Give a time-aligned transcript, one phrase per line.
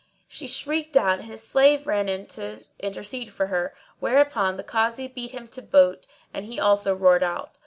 [0.27, 5.07] She shrieked out and his slave ran in to intercede for her, whereupon the Kazi
[5.07, 7.59] beat him to boot, and he also roared out.